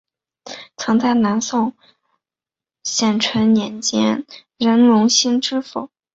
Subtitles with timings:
[0.77, 1.75] 曾在南宋
[2.83, 4.25] 咸淳年间
[4.57, 5.91] 任隆兴知府。